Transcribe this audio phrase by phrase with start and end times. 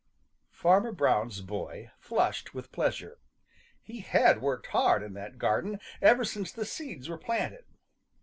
[0.49, 3.19] Farmer Brown's boy flushed with pleasure.
[3.83, 7.65] He had worked hard in that garden ever since the seeds were planted.